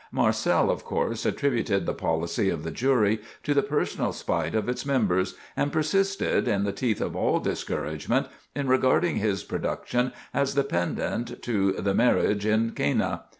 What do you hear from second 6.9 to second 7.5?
of all